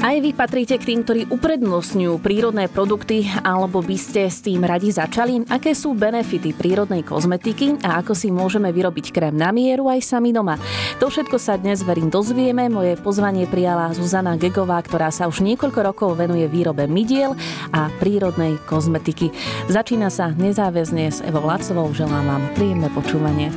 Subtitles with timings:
[0.00, 4.88] Aj vy patríte k tým, ktorí uprednostňujú prírodné produkty, alebo by ste s tým radi
[4.88, 5.44] začali?
[5.52, 10.32] Aké sú benefity prírodnej kozmetiky a ako si môžeme vyrobiť krém na mieru aj sami
[10.32, 10.56] doma?
[11.04, 12.72] To všetko sa dnes verím dozvieme.
[12.72, 17.36] Moje pozvanie prijala Zuzana Gegová, ktorá sa už niekoľko rokov venuje výrobe midiel
[17.68, 19.28] a prírodnej kozmetiky.
[19.68, 21.92] Začína sa nezáväzne s Evo Lacovou.
[21.92, 23.52] Želám vám príjemné počúvanie.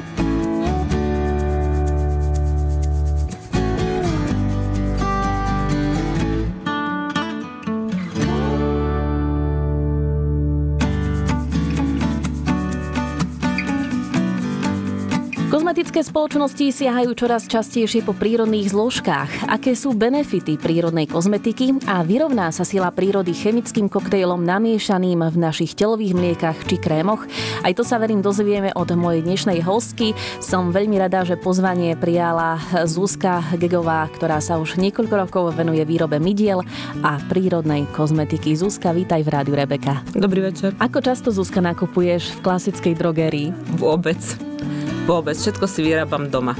[15.93, 19.45] Kozmetické spoločnosti siahajú čoraz častejšie po prírodných zložkách.
[19.45, 25.77] Aké sú benefity prírodnej kozmetiky a vyrovná sa sila prírody chemickým koktejlom namiešaným v našich
[25.77, 27.29] telových mliekach či krémoch?
[27.61, 30.17] Aj to sa verím dozvieme od mojej dnešnej hostky.
[30.41, 32.57] Som veľmi rada, že pozvanie prijala
[32.89, 36.65] Zuzka Gegová, ktorá sa už niekoľko rokov venuje výrobe midiel
[37.05, 38.57] a prírodnej kozmetiky.
[38.57, 40.01] Zuzka, vítaj v rádiu Rebeka.
[40.17, 40.73] Dobrý večer.
[40.81, 43.53] Ako často Zuzka nakupuješ v klasickej drogérii?
[43.77, 44.17] Vôbec.
[45.03, 46.55] Vôbec, všetko si vyrábam doma.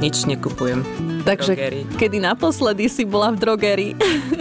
[0.00, 0.80] Nič nekupujem.
[1.28, 3.92] Takže kedy naposledy si bola v drogerii?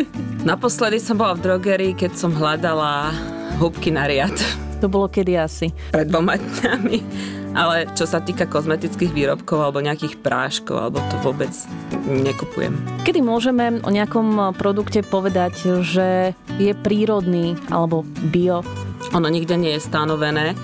[0.55, 3.11] naposledy som bola v drogerii, keď som hľadala
[3.59, 4.31] húbky na riad.
[4.79, 5.75] To bolo kedy asi?
[5.91, 6.97] Pred dvoma dňami.
[7.59, 11.51] Ale čo sa týka kozmetických výrobkov alebo nejakých práškov, alebo to vôbec
[12.07, 12.71] nekupujem.
[13.03, 18.63] Kedy môžeme o nejakom produkte povedať, že je prírodný alebo bio?
[19.11, 20.55] Ono nikde nie je stanovené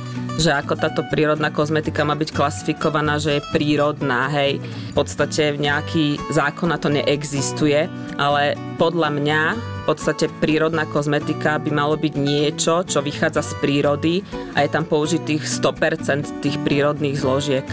[0.41, 4.57] že ako táto prírodná kozmetika má byť klasifikovaná, že je prírodná, hej.
[4.89, 7.85] V podstate nejaký zákon na to neexistuje,
[8.17, 14.25] ale podľa mňa v podstate prírodná kozmetika by malo byť niečo, čo vychádza z prírody
[14.57, 17.65] a je tam použitých 100% tých prírodných zložiek.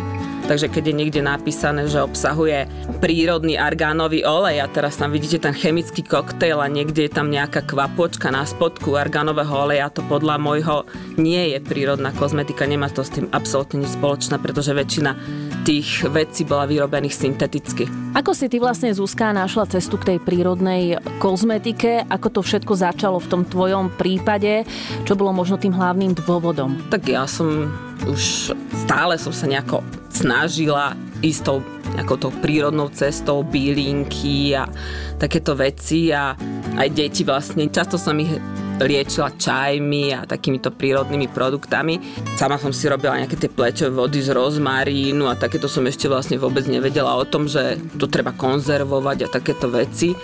[0.48, 2.64] Takže keď je niekde napísané, že obsahuje
[3.04, 7.68] prírodný argánový olej a teraz tam vidíte ten chemický koktejl a niekde je tam nejaká
[7.68, 10.88] kvapočka na spodku argánového oleja, to podľa môjho
[11.20, 15.12] nie je prírodná kozmetika, nemá to s tým absolútne nič spoločné, pretože väčšina
[15.68, 17.84] tých vecí bola vyrobených synteticky.
[18.16, 22.08] Ako si ty vlastne, Zuzka, našla cestu k tej prírodnej kozmetike?
[22.08, 24.64] Ako to všetko začalo v tom tvojom prípade?
[25.04, 26.88] Čo bolo možno tým hlavným dôvodom?
[26.88, 27.68] Tak ja som
[28.06, 28.54] už
[28.86, 29.82] stále som sa nejako
[30.12, 31.58] snažila ísť tou
[31.98, 34.70] nejakou prírodnou cestou, bylinky a
[35.18, 36.36] takéto veci a
[36.78, 38.30] aj deti vlastne, často som ich
[38.78, 41.98] liečila čajmi a takýmito prírodnými produktami.
[42.38, 46.38] Sama som si robila nejaké tie plečové vody z rozmarínu a takéto som ešte vlastne
[46.38, 50.14] vôbec nevedela o tom, že to treba konzervovať a takéto veci.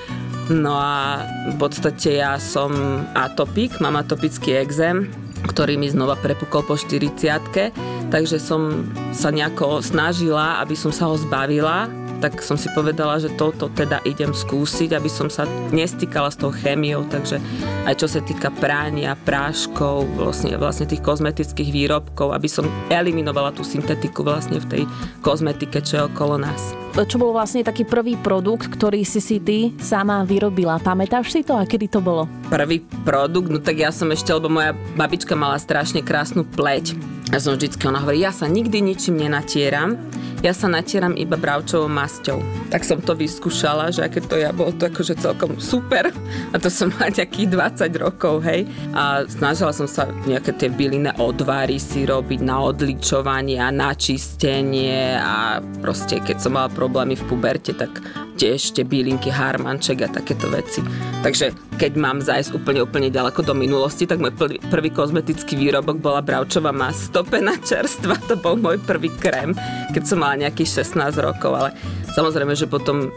[0.52, 2.70] No a v podstate ja som
[3.16, 5.10] atopik, mám atopický exém,
[5.44, 11.16] ktorý mi znova prepukol po 40 takže som sa nejako snažila, aby som sa ho
[11.18, 15.44] zbavila tak som si povedala, že toto teda idem skúsiť, aby som sa
[15.76, 17.36] nestýkala s tou chémiou, takže
[17.84, 23.60] aj čo sa týka pránia, práškov, vlastne, vlastne tých kozmetických výrobkov, aby som eliminovala tú
[23.60, 24.82] syntetiku vlastne v tej
[25.20, 26.72] kozmetike, čo je okolo nás.
[26.96, 30.80] Čo bol vlastne taký prvý produkt, ktorý si si ty sama vyrobila?
[30.80, 32.24] Pamätáš si to a kedy to bolo?
[32.48, 33.52] Prvý produkt?
[33.52, 36.96] No tak ja som ešte, lebo moja babička mala strašne krásnu pleť.
[37.32, 39.96] Ja som vždycky, ona hovorí, ja sa nikdy ničím nenatieram,
[40.44, 42.36] ja sa natieram iba bravčovou masťou.
[42.68, 46.12] Tak som to vyskúšala, že aké to ja, bolo to akože celkom super.
[46.52, 48.68] A to som mala nejakých 20 rokov, hej.
[48.92, 55.16] A snažila som sa nejaké tie bylinné odvary si robiť na odličovanie a na čistenie
[55.16, 60.50] a proste keď som mala problémy v puberte, tak tiež tie bylinky, harmanček a takéto
[60.50, 60.82] veci.
[61.22, 64.34] Takže keď mám zajsť úplne, úplne ďaleko do minulosti, tak môj
[64.70, 68.18] prvý kozmetický výrobok bola bravčová mas stopená čerstva.
[68.28, 69.54] To bol môj prvý krém,
[69.94, 71.70] keď som mala nejakých 16 rokov, ale
[72.12, 73.10] samozrejme, že potom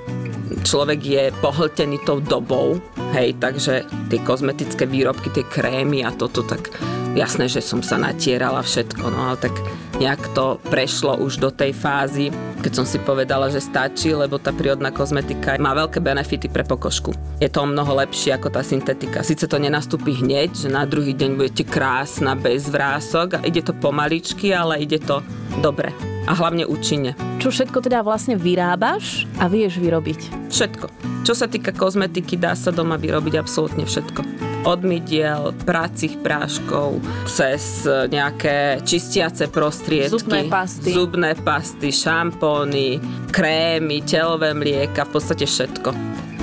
[0.63, 2.79] človek je pohltený tou dobou,
[3.13, 6.71] hej, takže tie kozmetické výrobky, tie krémy a toto, tak
[7.17, 9.53] jasné, že som sa natierala všetko, no ale tak
[9.97, 12.29] nejak to prešlo už do tej fázy,
[12.61, 17.17] keď som si povedala, že stačí, lebo tá prírodná kozmetika má veľké benefity pre pokožku.
[17.41, 19.25] Je to mnoho lepšie ako tá syntetika.
[19.25, 24.53] Sice to nenastúpi hneď, že na druhý deň budete krásna, bez vrások ide to pomaličky,
[24.53, 25.25] ale ide to
[25.65, 25.89] dobre
[26.27, 27.15] a hlavne účinne.
[27.39, 30.51] Čo všetko teda vlastne vyrábaš a vieš vyrobiť?
[30.51, 30.85] Všetko.
[31.23, 37.85] Čo sa týka kozmetiky, dá sa doma vyrobiť absolútne všetko od mydiel, pracích práškov, cez
[37.85, 42.97] nejaké čistiace prostriedky, zubné pasty, zubné pasty šampóny,
[43.29, 45.89] krémy, telové mlieka, v podstate všetko.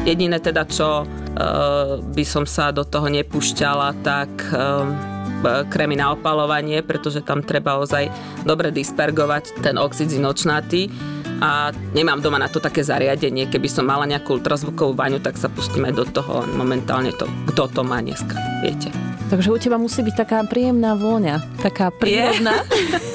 [0.05, 4.85] Jediné teda, čo uh, by som sa do toho nepúšťala, tak uh,
[5.69, 8.09] krémy na opalovanie, pretože tam treba ozaj
[8.49, 10.89] dobre dispergovať ten oxid zinočnatý
[11.41, 13.51] a nemám doma na to také zariadenie.
[13.51, 16.47] Keby som mala nejakú ultrazvukovú baňu, tak sa pustíme do toho.
[16.55, 18.91] Momentálne to, kto to má dneska, viete.
[19.33, 22.61] Takže u teba musí byť taká príjemná vôňa, taká prírodná.
[22.69, 23.15] Je.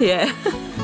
[0.12, 0.20] Je.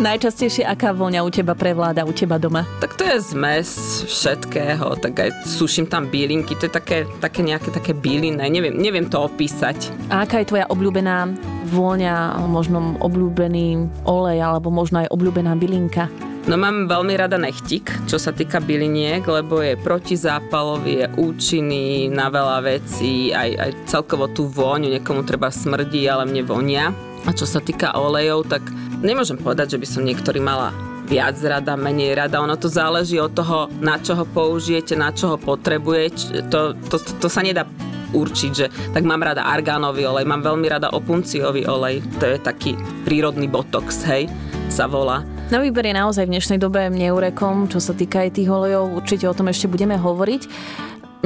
[0.01, 2.65] Najčastejšie aká vôňa u teba prevláda, u teba doma?
[2.81, 3.69] Tak to je zmes
[4.09, 9.05] všetkého, tak aj suším tam bílinky, to je také, také nejaké také bíliné, neviem, neviem
[9.05, 9.93] to opísať.
[10.09, 11.29] A aká je tvoja obľúbená
[11.69, 16.09] vôňa, možno obľúbený olej, alebo možno aj obľúbená bylinka?
[16.49, 22.33] No mám veľmi rada nechtik, čo sa týka byliniek, lebo je protizápalový, je účinný na
[22.33, 26.97] veľa vecí, aj, aj celkovo tú vôňu, niekomu treba smrdí, ale mne vonia.
[27.29, 28.65] A čo sa týka olejov, tak
[29.05, 30.73] nemôžem povedať, že by som niektorý mala
[31.05, 32.41] viac rada, menej rada.
[32.41, 36.49] Ono to záleží od toho, na čo ho použijete, na čo ho potrebujete.
[36.49, 37.69] To, to, to, to sa nedá
[38.17, 38.67] určiť, že
[38.97, 42.73] tak mám rada argánový olej, mám veľmi rada opunciový olej, to je taký
[43.07, 44.27] prírodný botox, hej,
[44.73, 45.23] sa volá.
[45.51, 49.27] Na výber je naozaj v dnešnej dobe neurekom, čo sa týka aj tých olejov, určite
[49.27, 50.47] o tom ešte budeme hovoriť.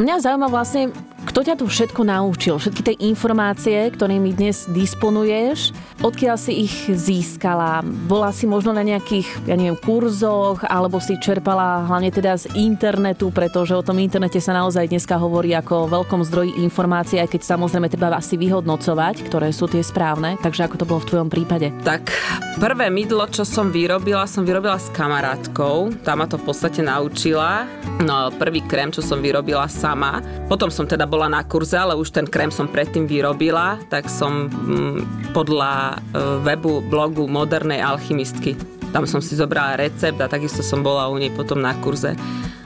[0.00, 0.96] Mňa zaujíma vlastne,
[1.28, 2.56] kto ťa tu všetko naučil?
[2.56, 7.80] Všetky tie informácie, ktorými dnes disponuješ, odkiaľ si ich získala?
[8.04, 13.32] Bola si možno na nejakých, ja neviem, kurzoch, alebo si čerpala hlavne teda z internetu,
[13.32, 17.56] pretože o tom internete sa naozaj dneska hovorí ako o veľkom zdroji informácií, aj keď
[17.56, 20.36] samozrejme treba asi vyhodnocovať, ktoré sú tie správne.
[20.44, 21.72] Takže ako to bolo v tvojom prípade?
[21.80, 22.12] Tak
[22.60, 26.04] prvé mydlo, čo som vyrobila, som vyrobila s kamarátkou.
[26.04, 27.64] Tá ma to v podstate naučila.
[28.04, 30.20] No prvý krém, čo som vyrobila sama.
[30.52, 34.52] Potom som teda bola na kurze, ale už ten krém som predtým vyrobila, tak som
[34.52, 38.56] mm, podľa e, webu blogu modernej alchymistky.
[38.94, 42.14] Tam som si zobrala recept a takisto som bola u nej potom na kurze.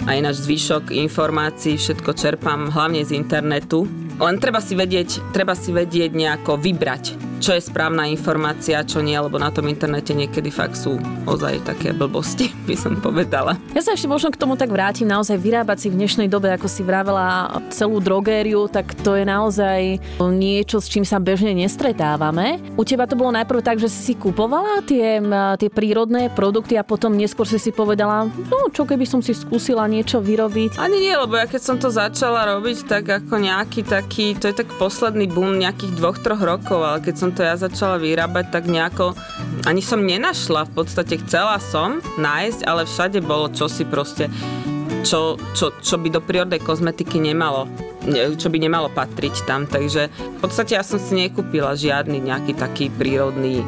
[0.06, 3.89] A ináč zvyšok informácií, všetko čerpám hlavne z internetu.
[4.19, 9.15] Len treba si vedieť, treba si vedieť nejako vybrať, čo je správna informácia, čo nie,
[9.15, 13.55] lebo na tom internete niekedy fakt sú ozaj také blbosti, by som povedala.
[13.79, 16.67] Ja sa ešte možno k tomu tak vrátim, naozaj vyrábať si v dnešnej dobe, ako
[16.67, 22.59] si vravela, celú drogériu, tak to je naozaj niečo, s čím sa bežne nestretávame.
[22.75, 25.23] U teba to bolo najprv tak, že si kupovala tie,
[25.62, 29.87] tie prírodné produkty a potom neskôr si si povedala, no čo keby som si skúsila
[29.99, 30.79] niečo vyrobiť?
[30.79, 34.55] Ani nie, lebo ja keď som to začala robiť, tak ako nejaký taký, to je
[34.55, 38.71] tak posledný boom nejakých dvoch, troch rokov, ale keď som to ja začala vyrábať, tak
[38.71, 39.19] nejako
[39.67, 40.71] ani som nenašla.
[40.71, 44.31] V podstate chcela som nájsť, ale všade bolo čosi proste,
[45.03, 47.67] čo, čo, čo by do prírodnej kozmetiky nemalo
[48.09, 49.69] čo by nemalo patriť tam.
[49.69, 53.61] Takže v podstate ja som si nekúpila žiadny nejaký taký prírodný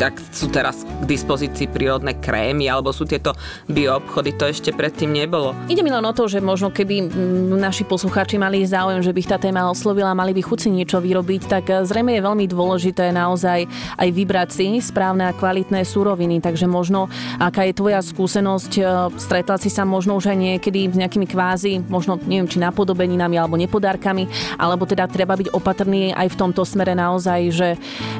[0.00, 3.36] tak sú teraz k dispozícii prírodné krémy, alebo sú tieto
[3.68, 5.52] bioobchody, to ešte predtým nebolo.
[5.68, 7.12] Ide mi len o to, že možno keby
[7.60, 11.42] naši poslucháči mali záujem, že by ich tá téma oslovila, mali by chuci niečo vyrobiť,
[11.44, 13.68] tak e, zrejme je veľmi dôležité naozaj
[14.00, 16.40] aj vybrať si správne a kvalitné súroviny.
[16.40, 18.82] Takže možno, aká je tvoja skúsenosť, e,
[19.20, 23.60] stretla si sa možno už aj niekedy s nejakými kvázi, možno neviem, či napodobeninami alebo
[23.60, 27.68] nepodárkami, alebo teda treba byť opatrný aj v tomto smere naozaj, že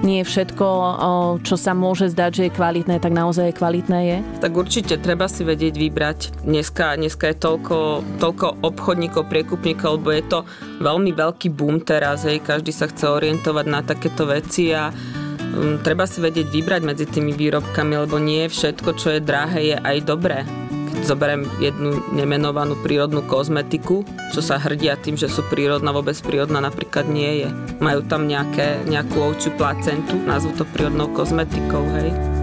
[0.04, 0.66] nie všetko,
[1.46, 4.18] čo sa môže zdať, že je kvalitné, tak naozaj kvalitné je?
[4.42, 6.18] Tak určite treba si vedieť vybrať.
[6.42, 7.78] Dneska, dneska je toľko,
[8.18, 10.38] toľko obchodníkov, priekupníkov, lebo je to
[10.82, 16.02] veľmi veľký boom teraz, hej, každý sa chce orientovať na takéto veci a um, treba
[16.10, 20.65] si vedieť vybrať medzi tými výrobkami, lebo nie všetko, čo je drahé, je aj dobré
[21.04, 27.08] zoberiem jednu nemenovanú prírodnú kozmetiku, čo sa hrdia tým, že sú prírodná, vôbec prírodná napríklad
[27.08, 27.48] nie je.
[27.82, 32.35] Majú tam nejaké, nejakú ovčiu placentu, nazvu to prírodnou kozmetikou, hej.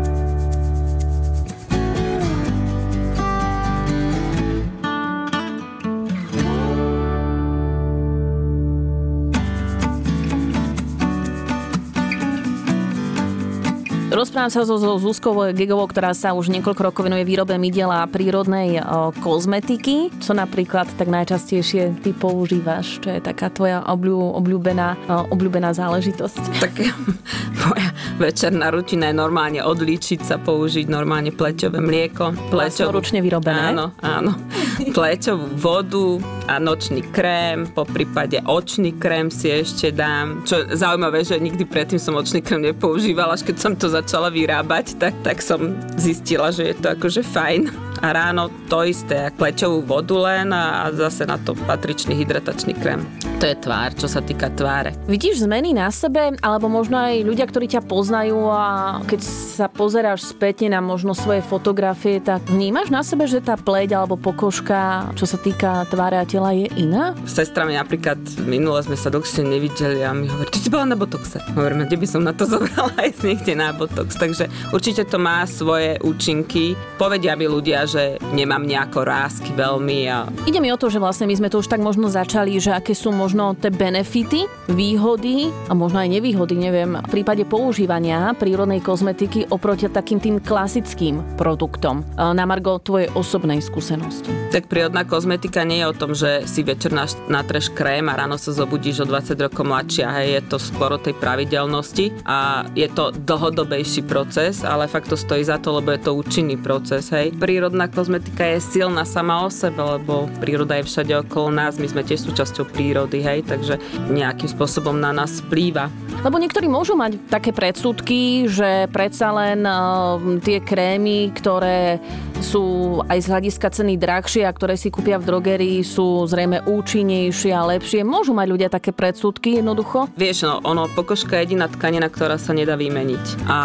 [14.33, 18.09] Rozprávam sa so, so Zuzkou Gigovou, ktorá sa už niekoľko rokov venuje výrobe mydiel a
[18.09, 20.09] prírodnej o, kozmetiky.
[20.17, 22.97] Čo napríklad tak najčastejšie ty používaš?
[22.97, 26.65] Čo je taká tvoja obľú, obľúbená, o, obľúbená záležitosť?
[26.65, 26.73] Tak
[27.61, 27.92] moja
[28.23, 32.31] večerná rutina je normálne odlíčiť sa, použiť normálne pleťové mlieko.
[32.47, 33.75] Pleťovú, ručne vyrobené?
[33.75, 34.31] Áno, áno.
[34.95, 40.47] Pleťovú vodu a nočný krém, po prípade očný krém si ešte dám.
[40.47, 44.95] Čo zaujímavé, že nikdy predtým som očný krém nepoužívala, až keď som to začala vyrábať,
[44.95, 47.92] tak, tak som zistila, že je to akože fajn.
[48.03, 53.07] A ráno to isté, plečovú vodu len a zase na to patričný hydratačný krém.
[53.39, 54.91] To je tvár, čo sa týka tváre.
[55.07, 60.35] Vidíš zmeny na sebe, alebo možno aj ľudia, ktorí ťa poznajú a keď sa pozeráš
[60.35, 65.23] spätne na možno svoje fotografie, tak vnímaš na sebe, že tá pleť alebo pokožka, čo
[65.23, 67.15] sa týka tváre a tela, je iná?
[67.23, 70.99] Sestra mi napríklad minule sme sa dlhšie nevideli a mi hovorí, ty si bola na
[70.99, 71.39] botoxe.
[71.55, 74.19] Hovorím, kde by som na to zobrala aj niekde na botox.
[74.19, 76.75] Takže určite to má svoje účinky.
[76.99, 79.97] Povedia by ľudia, že nemám nejako rásky veľmi.
[80.09, 80.25] A...
[80.49, 82.97] Ide mi o to, že vlastne my sme to už tak možno začali, že aké
[82.97, 89.53] sú možno tie benefity, výhody a možno aj nevýhody, neviem, v prípade používania prírodnej kozmetiky
[89.53, 92.01] oproti takým tým klasickým produktom.
[92.15, 94.31] Na Margo tvojej osobnej skúsenosti.
[94.49, 96.95] Tak prírodná kozmetika nie je o tom, že si večer
[97.27, 100.07] natreš krém a ráno sa zobudíš o 20 rokov mladšia.
[100.23, 105.19] Hej, je to skôr o tej pravidelnosti a je to dlhodobejší proces, ale fakt to
[105.19, 107.11] stojí za to, lebo je to účinný proces.
[107.11, 107.35] Hej.
[107.35, 112.03] Prírodná kozmetika je silná sama o sebe, lebo príroda je všade okolo nás, my sme
[112.03, 113.79] tiež súčasťou prírody hej, takže
[114.11, 115.87] nejakým spôsobom na nás vplýva.
[116.23, 121.99] Lebo niektorí môžu mať také predsudky, že predsa len uh, tie krémy, ktoré
[122.43, 127.55] sú aj z hľadiska ceny drahšie a ktoré si kúpia v drogerii, sú zrejme účinnejšie
[127.55, 128.03] a lepšie.
[128.03, 130.11] Môžu mať ľudia také predsudky jednoducho?
[130.19, 133.47] Vieš, no, ono, pokožka je jediná tkanina, ktorá sa nedá vymeniť.
[133.47, 133.59] A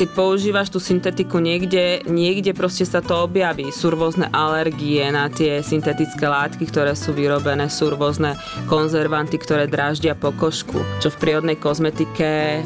[0.00, 3.43] keď používaš tú syntetiku niekde, niekde proste sa to objaví.
[3.68, 8.32] Sú rôzne alergie na tie syntetické látky, ktoré sú vyrobené, sú rôzne
[8.72, 12.60] konzervanty, ktoré dráždia pokožku, čo v prírodnej kozmetike e,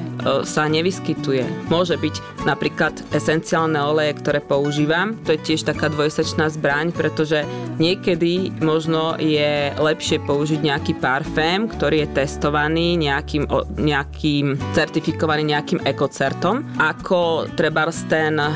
[0.47, 1.43] sa nevyskytuje.
[1.67, 7.43] Môže byť napríklad esenciálne oleje, ktoré používam, to je tiež taká dvojsečná zbraň, pretože
[7.83, 16.63] niekedy možno je lepšie použiť nejaký parfém, ktorý je testovaný nejakým, nejakým certifikovaný nejakým ekocertom,
[16.79, 18.53] ako treba ten uh,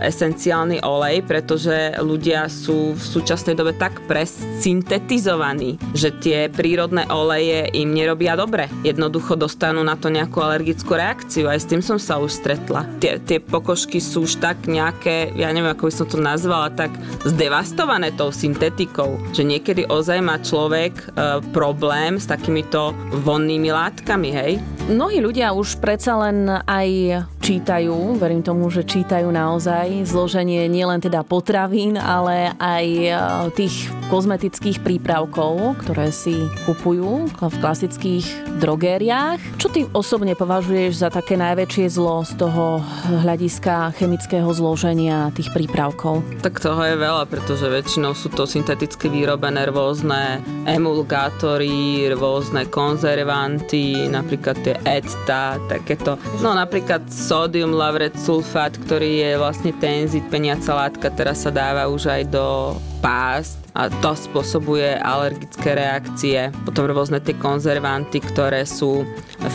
[0.00, 1.59] esenciálny olej, pretože
[1.98, 8.70] ľudia sú v súčasnej dobe tak presyntetizovaní, že tie prírodné oleje im nerobia dobre.
[8.86, 11.50] Jednoducho dostanú na to nejakú alergickú reakciu.
[11.50, 12.86] Aj s tým som sa už stretla.
[13.02, 16.94] Tie, tie pokožky sú už tak nejaké, ja neviem, ako by som to nazvala, tak
[17.26, 21.04] zdevastované tou syntetikou, že niekedy ozaj má človek e,
[21.50, 22.92] problém s takýmito
[23.24, 24.52] vonnými látkami, hej?
[24.90, 31.24] Mnohí ľudia už predsa len aj čítajú, verím tomu, že čítajú naozaj zloženie nielen teda
[31.24, 31.49] potravín,
[31.98, 33.10] ale aj e,
[33.58, 36.34] tých kozmetických prípravkov, ktoré si
[36.66, 38.26] kupujú v klasických
[38.58, 39.38] drogériách.
[39.54, 42.82] Čo ty osobne považuješ za také najväčšie zlo z toho
[43.22, 46.26] hľadiska chemického zloženia tých prípravkov?
[46.42, 54.58] Tak toho je veľa, pretože väčšinou sú to synteticky vyrobené rôzne emulgátory, rôzne konzervanty, napríklad
[54.60, 56.18] tie ETA, takéto.
[56.42, 62.04] No napríklad sódium lauret sulfát, ktorý je vlastne tenzit, peniaca látka, teraz sa dáva už
[62.04, 66.50] aj do pásť a to spôsobuje alergické reakcie.
[66.66, 69.06] Potom rôzne tie konzervanty, ktoré sú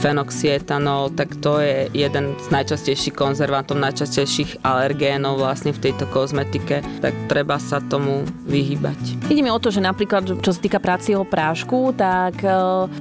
[0.01, 7.13] fenoxietanol, tak to je jeden z najčastejších konzervantov, najčastejších alergénov vlastne v tejto kozmetike, tak
[7.27, 9.29] treba sa tomu vyhybať.
[9.29, 12.49] Ide mi o to, že napríklad, čo sa týka prácieho prášku, tak e,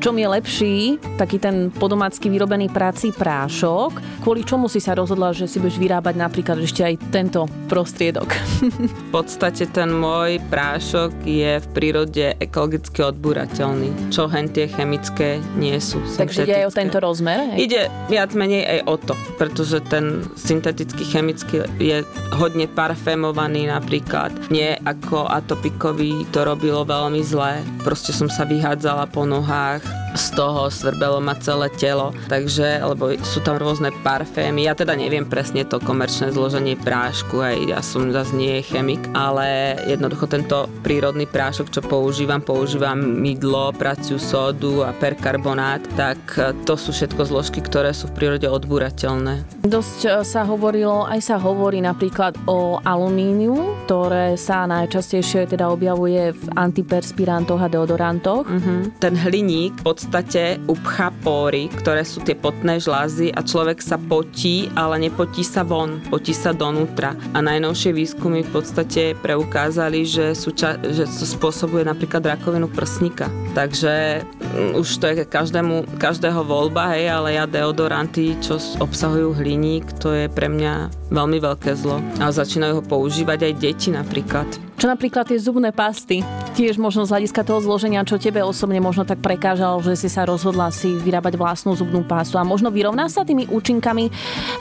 [0.02, 0.76] čom je lepší
[1.16, 6.14] taký ten podomácky vyrobený práci prášok, kvôli čomu si sa rozhodla, že si budeš vyrábať
[6.18, 8.28] napríklad ešte aj tento prostriedok?
[9.06, 15.40] v podstate ten môj prášok výrobok je v prírode ekologicky odbúrateľný, čo hen tie chemické
[15.56, 16.00] nie sú.
[16.00, 17.54] Takže ide aj o tento rozmer?
[17.54, 17.58] Hej?
[17.68, 24.32] Ide viac menej aj o to, pretože ten syntetický chemický je hodne parfémovaný napríklad.
[24.50, 27.60] Nie ako atopikový to robilo veľmi zlé.
[27.82, 29.82] Proste som sa vyhádzala po nohách,
[30.14, 35.26] z toho svrbelo ma celé telo, takže, lebo sú tam rôzne parfémy, ja teda neviem
[35.26, 41.26] presne to komerčné zloženie prášku, aj ja som zase nie chemik, ale jednoducho tento prírodný
[41.26, 46.18] prášok, čo používam, používam mydlo, praciu sódu a perkarbonát, tak
[46.62, 49.66] to sú všetko zložky, ktoré sú v prírode odburateľné.
[49.66, 56.30] Dosť e, sa hovorilo, aj sa hovorí napríklad o alumíniu, ktoré sa najčastejšie teda objavuje
[56.30, 58.46] v antiperspirantoch a deodorantoch.
[58.46, 58.86] Uh-huh.
[59.02, 64.68] Ten hliník pod podstate upchá pory, ktoré sú tie potné žlázy a človek sa potí,
[64.76, 67.16] ale nepotí sa von, potí sa donútra.
[67.32, 73.32] A najnovšie výskumy v podstate preukázali, že, sú že to spôsobuje napríklad rakovinu prsníka.
[73.56, 74.20] Takže
[74.52, 80.12] um, už to je každému, každého voľba, hej, ale ja deodoranty, čo obsahujú hliník, to
[80.12, 81.96] je pre mňa veľmi veľké zlo.
[82.20, 84.63] A začínajú ho používať aj deti napríklad.
[84.74, 86.26] Čo napríklad tie zubné pasty?
[86.54, 90.26] Tiež možno z hľadiska toho zloženia, čo tebe osobne možno tak prekážalo, že si sa
[90.26, 94.10] rozhodla si vyrábať vlastnú zubnú pastu a možno vyrovná sa tými účinkami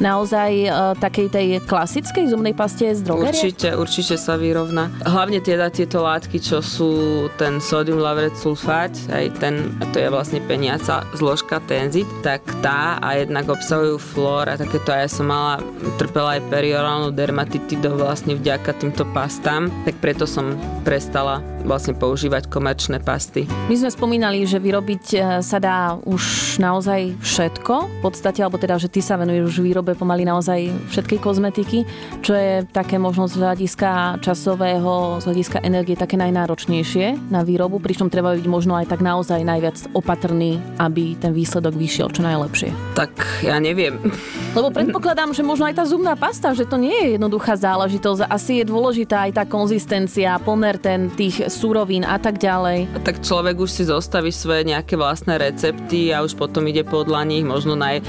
[0.02, 3.34] naozaj e, takej tej klasickej zubnej paste z drogerie?
[3.34, 4.90] Určite, určite sa vyrovná.
[5.06, 10.42] Hlavne teda tieto látky, čo sú ten sodium lauret sulfát, aj ten, to je vlastne
[10.46, 15.62] peniaca zložka tenzit, tak tá a jednak obsahujú flór a takéto ja som mala,
[15.98, 23.00] trpela aj periorálnu dermatitidu vlastne vďaka týmto pastám, tak preto som prestala vlastne používať komerčné
[23.00, 23.48] pasty.
[23.72, 28.76] My sme spomínali, že vyrobiť e, sa dá už naozaj všetko, v podstate, alebo teda,
[28.76, 31.88] že ty sa venuješ už výrobe pomaly naozaj všetkej kozmetiky,
[32.20, 38.12] čo je také možno z hľadiska časového, z hľadiska energie také najnáročnejšie na výrobu, pričom
[38.12, 42.76] treba byť možno aj tak naozaj najviac opatrný, aby ten výsledok vyšiel čo najlepšie.
[43.00, 44.04] Tak ja neviem.
[44.52, 48.28] Lebo predpokladám, že možno aj tá zubná pasta, že to nie je jednoduchá záležitosť.
[48.28, 49.93] Asi je dôležitá aj tá konzistencia,
[50.42, 52.90] pomer ten tých surovín a tak ďalej.
[53.06, 57.46] Tak človek už si zostaví svoje nejaké vlastné recepty a už potom ide podľa nich.
[57.46, 58.02] Možno naj,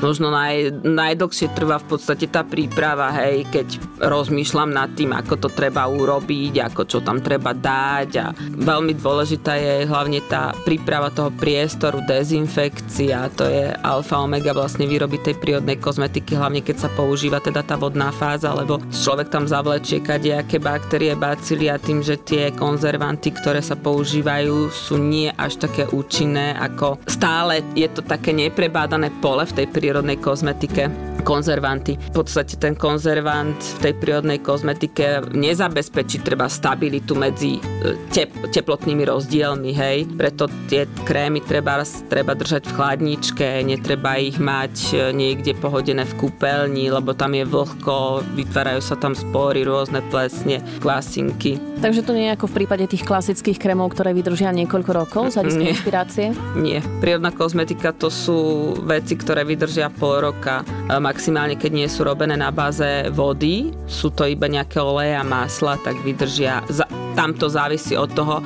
[0.00, 3.66] možno naj, najdlhšie trvá v podstate tá príprava, hej, keď
[3.98, 9.58] rozmýšľam nad tým, ako to treba urobiť, ako čo tam treba dať a veľmi dôležitá
[9.58, 15.82] je hlavne tá príprava toho priestoru, dezinfekcia, to je alfa omega vlastne výroby tej prírodnej
[15.82, 21.18] kozmetiky, hlavne keď sa používa teda tá vodná fáza, lebo človek tam zavlečie kadejaké baktérie,
[21.18, 27.02] bacily a tým, že tie konzervanty, ktoré sa používajú, sú nie až také účinné, ako
[27.10, 30.92] stále je to také neprebádané pole v tej prírodnej prírodnej kozmetike
[31.24, 31.96] konzervanty.
[31.96, 39.08] V podstate ten konzervant v tej prírodnej kozmetike nezabezpečí treba stabilitu medzi e, tep- teplotnými
[39.08, 40.04] rozdielmi, hej.
[40.12, 41.80] Preto tie krémy treba,
[42.12, 47.48] treba držať v chladničke, netreba ich mať e, niekde pohodené v kúpeľni, lebo tam je
[47.48, 51.56] vlhko, vytvárajú sa tam spory, rôzne plesne, klasinky.
[51.78, 55.38] Takže to nie je ako v prípade tých klasických krémov, ktoré vydržia niekoľko rokov z
[55.38, 56.26] hľadiska inšpirácie?
[56.58, 56.82] Nie.
[56.98, 60.66] Prírodná kozmetika to sú veci, ktoré vydržia pol roka.
[60.90, 65.78] Maximálne, keď nie sú robené na báze vody, sú to iba nejaké oleje a masla,
[65.78, 66.66] tak vydržia.
[67.14, 68.42] Tam to závisí od toho,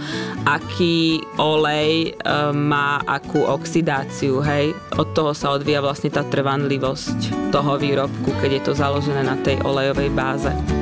[0.48, 2.10] aký olej e,
[2.56, 4.72] má akú oxidáciu, hej.
[4.96, 9.60] Od toho sa odvíja vlastne tá trvanlivosť toho výrobku, keď je to založené na tej
[9.60, 10.81] olejovej báze.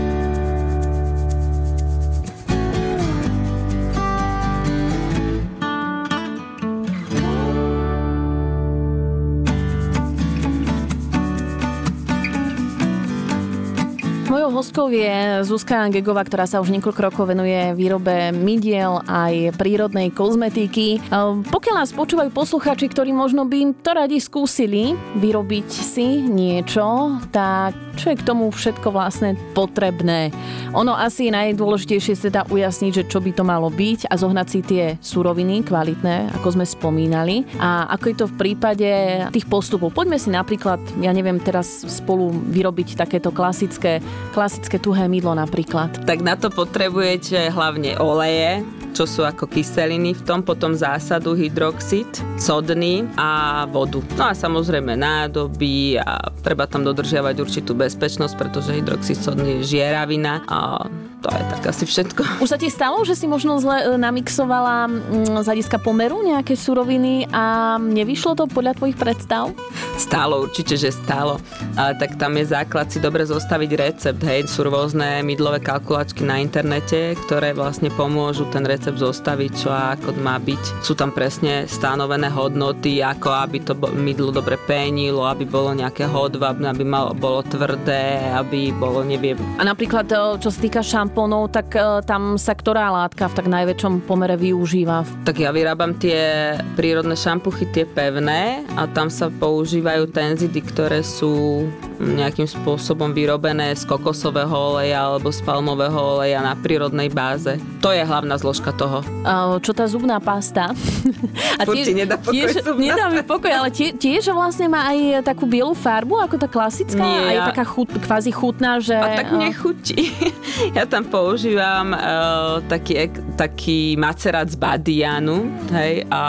[14.52, 21.00] Hostkou je Zuzka Gegová, ktorá sa už niekoľko rokov venuje výrobe midiel aj prírodnej kozmetiky.
[21.49, 28.13] Pokiaľ nás počúvajú posluchači, ktorí možno by to radi skúsili vyrobiť si niečo, tak čo
[28.13, 30.34] je k tomu všetko vlastne potrebné?
[30.75, 34.60] Ono asi najdôležitejšie je teda ujasniť, že čo by to malo byť a zohnať si
[34.67, 37.47] tie suroviny kvalitné, ako sme spomínali.
[37.58, 38.91] A ako je to v prípade
[39.30, 39.95] tých postupov.
[39.95, 46.02] Poďme si napríklad, ja neviem, teraz spolu vyrobiť takéto klasické, klasické klasické tuhé mydlo napríklad?
[46.02, 52.10] Tak na to potrebujete hlavne oleje, čo sú ako kyseliny v tom, potom zásadu hydroxid,
[52.34, 54.02] sodný a vodu.
[54.19, 60.43] No a samozrejme nádoby a treba tam dodržiavať určitú bezpečnosť, pretože hydroxid sodný je žieravina
[60.50, 62.41] a to je tak asi všetko.
[62.41, 66.56] Už sa ti stalo, že si možno zle e, namixovala mm, z hľadiska pomeru nejaké
[66.56, 69.52] suroviny a nevyšlo to podľa tvojich predstav?
[70.00, 71.36] Stálo, určite, že stálo.
[71.76, 74.21] Ale tak tam je základ si dobre zostaviť recept.
[74.30, 79.99] Hej, sú rôzne mydlové kalkulačky na internete, ktoré vlastne pomôžu ten recept zostaviť, čo a
[79.99, 80.86] ako má byť.
[80.86, 86.71] Sú tam presne stanovené hodnoty, ako aby to mydlo dobre penilo, aby bolo nejaké hodvabné,
[86.71, 89.34] aby malo, bolo tvrdé, aby bolo, neviem.
[89.58, 93.34] A napríklad, e, čo sa týka šam šampónov, tak e, tam sa ktorá látka v
[93.34, 95.26] tak najväčšom pomere využíva?
[95.26, 101.66] Tak ja vyrábam tie prírodné šampuchy, tie pevné a tam sa používajú tenzidy, ktoré sú
[102.00, 103.84] nejakým spôsobom vyrobené z
[104.21, 107.56] kokosového oleja alebo z palmového oleja na prírodnej báze.
[107.80, 109.00] To je hlavná zložka toho.
[109.25, 110.76] A čo tá zubná pasta?
[111.61, 115.45] A tiež, nedá pokoj tiež, nedá mi pokoj, ale tie, tiež vlastne má aj takú
[115.45, 117.45] bielu farbu, ako tá klasická, Nie, aj ja...
[117.52, 118.97] taká chut, kvázi chutná, že...
[118.97, 120.09] A tak mne chutí.
[120.76, 126.23] ja tam používam uh, taký, taký macerát z badianu, hej, a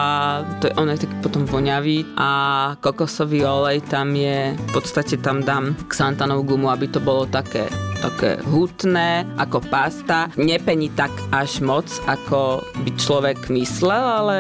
[0.60, 2.30] to, on je taký potom voňavý a
[2.84, 8.42] kokosový olej tam je, v podstate tam dám xantanovú gumu, aby to bolo také také
[8.50, 10.34] hutné ako pasta.
[10.36, 14.38] Nepení tak až moc, ako by človek myslel, ale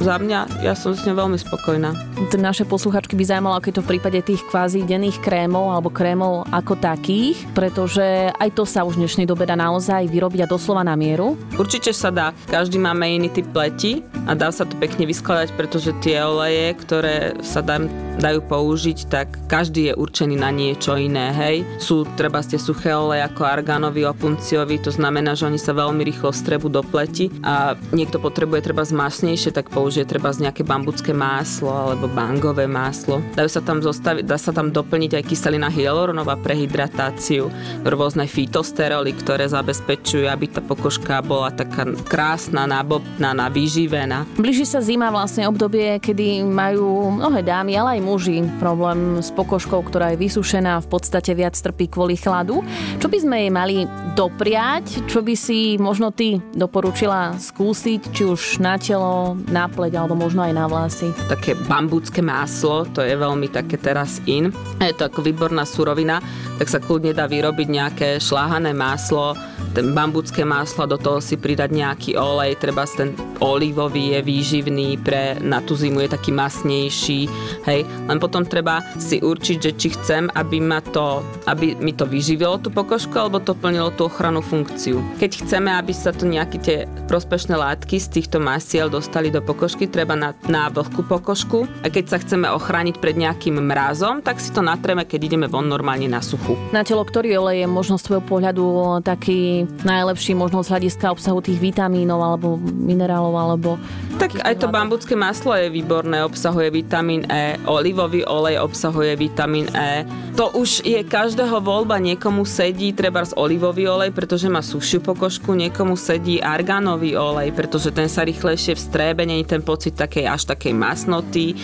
[0.00, 1.92] za mňa, ja som s ňou veľmi spokojná.
[2.40, 6.80] naše posluchačky by zaujímalo, je to v prípade tých kvázi denných krémov alebo krémov ako
[6.80, 10.96] takých, pretože aj to sa už v dnešnej dobe dá naozaj vyrobiť a doslova na
[10.96, 11.36] mieru.
[11.60, 12.32] Určite sa dá.
[12.48, 17.36] Každý máme iný typ pleti a dá sa to pekne vyskladať, pretože tie oleje, ktoré
[17.44, 17.78] sa dá,
[18.16, 21.30] dajú použiť, tak každý je určený na niečo iné.
[21.36, 21.56] Hej.
[21.76, 26.32] Sú treba ste suché oleje ako argánový, opunciovi, to znamená, že oni sa veľmi rýchlo
[26.32, 31.66] strebu do pleti a niekto potrebuje treba zmasnejšie, tak použije treba z nejaké bambucké máslo
[31.66, 33.18] alebo bangové máslo.
[33.34, 37.50] Dajú sa tam zostaviť, dá sa tam doplniť aj kyselina hyaluronová pre hydratáciu,
[37.82, 44.30] rôzne fitosteroly, ktoré zabezpečujú, aby tá pokožka bola taká krásna, nábobná, vyživená.
[44.38, 49.82] Blíži sa zima vlastne obdobie, kedy majú mnohé dámy, ale aj muži problém s pokožkou,
[49.90, 52.62] ktorá je vysušená, v podstate viac trpí kvôli chladu.
[53.02, 53.76] Čo by sme jej mali
[54.14, 55.10] dopriať?
[55.10, 60.44] Čo by si možno ty doporučila skúsiť, či už na telo, na pleť alebo možno
[60.44, 61.08] aj na vlasy?
[61.32, 64.52] Také bambucké máslo, to je veľmi také teraz in.
[64.76, 66.20] Je to ako výborná surovina,
[66.60, 69.32] tak sa kľudne dá vyrobiť nejaké šláhané máslo,
[69.72, 75.38] ten bambucké máslo, do toho si pridať nejaký olej, treba ten olivový je výživný pre
[75.38, 77.30] na tú zimu je taký masnejší,
[77.70, 82.02] hej, len potom treba si určiť, že či chcem, aby ma to, aby mi to
[82.02, 84.98] vyživilo tú pokožku, alebo to plnilo tú ochranu funkciu.
[85.22, 89.69] Keď chceme, aby sa to nejaké tie prospešné látky z týchto masiel dostali do pokožky,
[89.90, 94.48] treba na, na vlhkú pokožku a keď sa chceme ochrániť pred nejakým mrazom, tak si
[94.50, 96.56] to natreme, keď ideme von normálne na suchu.
[96.72, 98.64] Na telo ktorý olej je možno z tvojho pohľadu
[99.04, 103.76] taký najlepší možno z hľadiska obsahu tých vitamínov alebo minerálov alebo...
[104.16, 110.04] Tak aj to bambucké maslo je výborné, obsahuje vitamín E, olivový olej obsahuje vitamín E.
[110.38, 115.52] To už je každého voľba, niekomu sedí treba z olivový olej, pretože má sušiu pokožku,
[115.56, 120.70] niekomu sedí argánový olej, pretože ten sa rýchlejšie vstrébe, není ten pocit takej až takej
[120.70, 121.54] masnoty, e,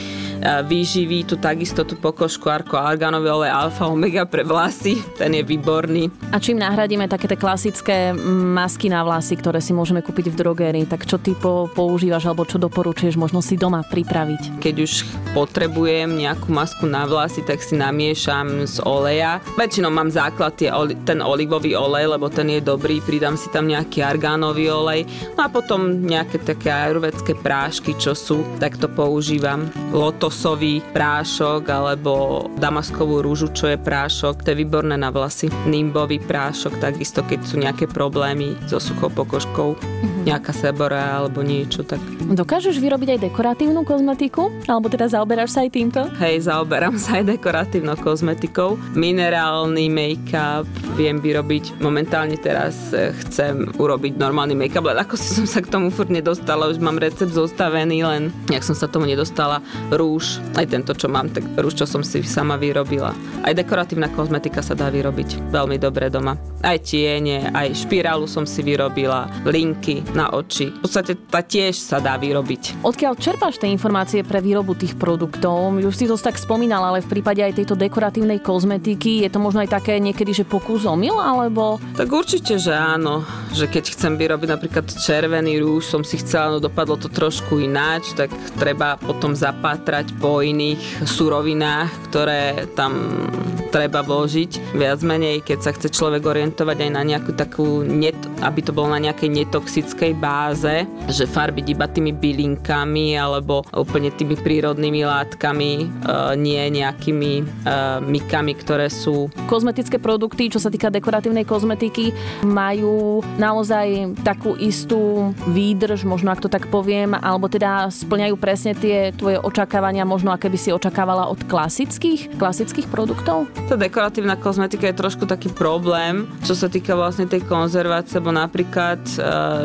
[0.66, 6.10] výživý tu takisto tú pokožku ako argánový olej alfa omega pre vlasy, ten je výborný.
[6.34, 8.16] A čím nahradíme také tie klasické klasické
[8.56, 10.88] masky na vlasy, ktoré si môžeme kúpiť v drogérii.
[10.88, 14.64] Tak čo ty po, používaš alebo čo doporučuješ možno si doma pripraviť?
[14.64, 14.92] Keď už
[15.36, 19.44] potrebujem nejakú masku na vlasy, tak si namiešam z oleja.
[19.60, 20.72] Väčšinou mám základ tie,
[21.04, 25.04] ten olivový olej, lebo ten je dobrý, pridám si tam nejaký argánový olej.
[25.36, 29.68] No a potom nejaké také ajurvedské prášky, čo sú, tak to používam.
[29.92, 35.50] Lotosový prášok alebo damaskovú rúžu, čo je prášok, to je výborné na vlasy.
[35.66, 40.24] Nimbový prášok, takisto keď sú nejaké problémy so suchou pokožkou, mm-hmm.
[40.28, 41.98] nejaká sebora alebo niečo, tak...
[42.26, 44.50] Dokážeš vyrobiť aj dekoratívnu kozmetiku?
[44.66, 46.00] Alebo teda zaoberáš sa aj týmto?
[46.18, 48.78] Hej, zaoberám sa aj dekoratívnou kozmetikou.
[48.98, 50.66] Minerálny make-up
[50.98, 51.78] viem vyrobiť.
[51.78, 56.10] Momentálne teraz e, chcem urobiť normálny make-up, ale ako si som sa k tomu furt
[56.10, 57.32] nedostala, už mám recept
[57.66, 59.58] zostavený, len nejak som sa tomu nedostala.
[59.90, 63.10] Rúž, aj tento, čo mám, tak rúž, čo som si sama vyrobila.
[63.42, 66.38] Aj dekoratívna kozmetika sa dá vyrobiť veľmi dobre doma.
[66.62, 70.70] Aj tiene, aj špirálu som si vyrobila, linky na oči.
[70.78, 72.86] V podstate tá tiež sa dá vyrobiť.
[72.86, 75.74] Odkiaľ čerpáš tie informácie pre výrobu tých produktov?
[75.82, 79.66] Už si to tak spomínal, ale v prípade aj tejto dekoratívnej kozmetiky je to možno
[79.66, 81.82] aj také niekedy, že pokus omyl, alebo?
[81.98, 83.26] Tak určite, že áno.
[83.50, 88.12] Že keď chcem vyrobiť napríklad červený rúž, som si chcela, no dopadlo to trošku ináč,
[88.16, 93.26] tak treba potom zapátrať po iných surovinách, ktoré tam
[93.70, 94.76] treba vložiť.
[94.78, 98.92] Viac menej, keď sa chce človek orientovať aj na nejakú takú net, aby to bolo
[98.92, 106.32] na nejakej netoxickej báze, že farbiť iba tými bylinkami alebo úplne tými prírodnými látkami, uh,
[106.36, 109.32] nie nejakými uh, mykami, ktoré sú...
[109.48, 112.12] Kozmetické produkty, čo sa týka dekoratívnej kozmetiky,
[112.44, 119.12] majú naozaj takú istú výdrž, možno ak to tak poviem, alebo teda splňajú presne tie
[119.14, 123.48] tvoje očakávania, možno aké by si očakávala od klasických, klasických produktov?
[123.70, 128.98] Tá dekoratívna kozmetika je trošku taký problém, čo sa týka vlastne tej konzervácie, bo napríklad
[129.06, 129.18] e,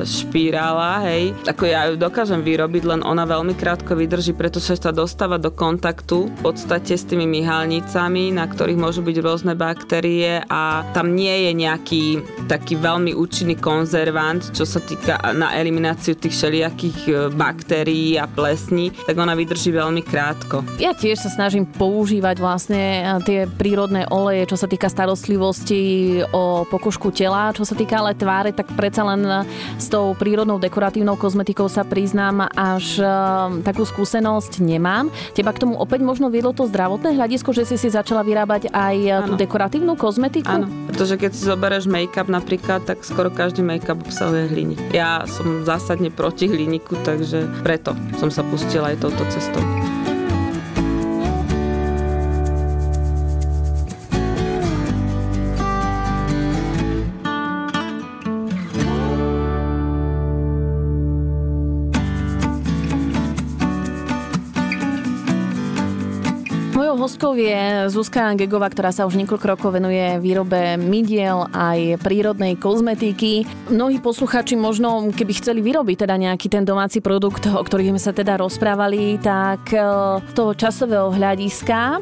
[0.05, 5.41] špirála, hej, ako ja ju dokážem vyrobiť, len ona veľmi krátko vydrží, pretože sa dostáva
[5.41, 11.17] do kontaktu v podstate s tými myhalnicami, na ktorých môžu byť rôzne baktérie a tam
[11.17, 12.03] nie je nejaký
[12.45, 18.93] taký veľmi účinný konzervant, čo sa týka na elimináciu tých všelijakých e, baktérií a plesní,
[19.09, 20.61] tak ona vydrží veľmi krátko.
[20.77, 26.61] Ja tiež sa snažím používať vlastne e, tie prírodné oleje, čo sa týka starostlivosti o
[26.69, 31.67] pokožku tela, čo sa týka ale tváre, tak predsa len s tou prírodnou dekoratívnou kozmetikou
[31.67, 35.09] sa priznám, až uh, takú skúsenosť nemám.
[35.35, 38.97] Teba k tomu opäť možno viedlo to zdravotné hľadisko, že si si začala vyrábať aj
[39.09, 39.25] ano.
[39.27, 40.49] tú dekoratívnu kozmetiku?
[40.49, 44.79] Áno, pretože keď si zoberieš make-up napríklad, tak skoro každý make-up obsahuje hliník.
[44.91, 49.63] Ja som zásadne proti hliníku, takže preto som sa pustila aj touto cestou.
[67.21, 73.45] Hostkou je Zuzka Gegová, ktorá sa už niekoľko rokov venuje výrobe midiel aj prírodnej kozmetiky.
[73.69, 78.09] Mnohí posluchači možno, keby chceli vyrobiť teda nejaký ten domáci produkt, o ktorých sme sa
[78.09, 79.77] teda rozprávali, tak e,
[80.33, 82.01] toho časového hľadiska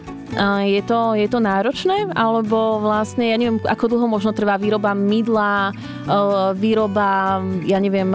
[0.64, 2.14] je to, je to náročné?
[2.14, 6.14] Alebo vlastne, ja neviem, ako dlho možno trvá výroba mydla, e,
[6.54, 8.14] výroba, ja neviem,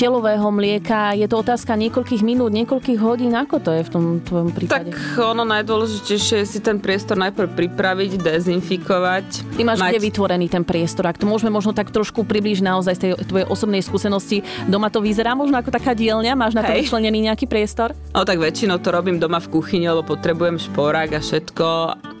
[0.00, 1.12] telového mlieka.
[1.12, 3.36] Je to otázka niekoľkých minút, niekoľkých hodín.
[3.36, 4.90] Ako to je v tom tvojom prípade?
[4.90, 9.56] Tak ono najdôležitejšie je si ten priestor najprv pripraviť, dezinfikovať.
[9.56, 9.90] Ty máš mať...
[9.96, 11.08] kde vytvorený ten priestor?
[11.08, 14.44] Ak to môžeme možno tak trošku približiť naozaj z tej tvojej osobnej skúsenosti.
[14.68, 16.36] Doma to vyzerá možno ako taká dielňa?
[16.36, 16.88] Máš na to Hej.
[16.88, 17.96] vyčlenený nejaký priestor?
[18.12, 21.66] No tak väčšinou to robím doma v kuchyni, lebo potrebujem šporák a všetko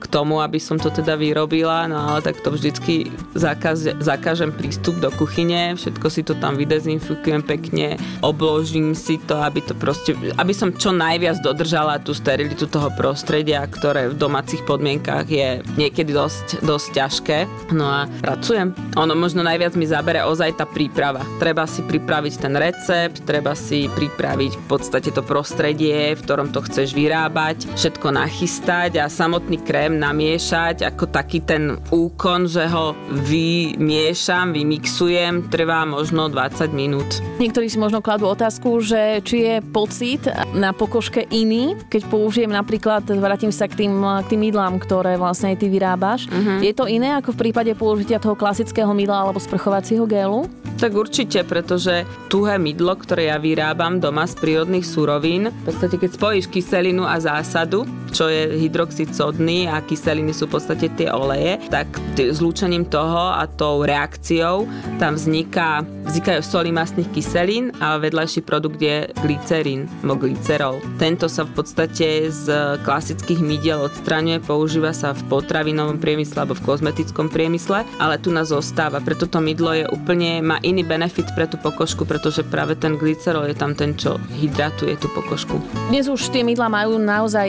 [0.02, 4.98] k tomu, aby som to teda vyrobila, no ale tak to vždycky zakaz, zakážem prístup
[4.98, 10.50] do kuchyne, všetko si to tam vydezinfikujem pekne, obložím si to, aby to proste, aby
[10.50, 16.66] som čo najviac dodržala tú sterilitu toho prostredia, ktoré v domácich podmienkách je niekedy dosť,
[16.66, 17.38] dosť ťažké.
[17.70, 18.74] No a pracujem.
[18.98, 21.22] Ono možno najviac mi zabere ozaj tá príprava.
[21.38, 26.64] Treba si pripraviť ten recept, treba si pripraviť v podstate to prostredie, v ktorom to
[26.64, 34.56] chceš vyrábať, všetko nachystať a samotný krém namiešať ako taký ten úkon, že ho vymiešam,
[34.56, 37.20] vymixujem, trvá možno 20 minút.
[37.40, 43.04] Niektorí si možno kladú otázku, že či je pocit na pokožke iný, keď použijem napríklad,
[43.08, 46.28] vrátim sa k tým, k tým mydlám, ktoré vlastne aj ty vyrábaš.
[46.28, 46.60] Uh-huh.
[46.60, 50.46] Je to iné ako v prípade použitia toho klasického mydla alebo sprchovacieho gélu?
[50.78, 56.10] Tak určite, pretože tuhé mydlo, ktoré ja vyrábam doma z prírodných surovín, v podstate keď
[56.18, 61.58] spojíš kyselinu a zásadu, čo je hydroxid sodný a kyseliny sú v podstate tie oleje,
[61.72, 64.68] tak zlúčením toho a tou reakciou
[65.00, 70.78] tam vzniká, vznikajú soli mastných kyselín a vedľajší produkt je glycerín, alebo glycerol.
[71.00, 76.66] Tento sa v podstate z klasických mydiel odstraňuje, používa sa v potravinovom priemysle alebo v
[76.68, 79.00] kozmetickom priemysle, ale tu nás zostáva.
[79.00, 83.48] Preto to mydlo je úplne, má iný benefit pre tú pokožku, pretože práve ten glycerol
[83.48, 85.56] je tam ten, čo hydratuje tú pokožku.
[85.88, 87.48] Dnes už tie mydla majú naozaj,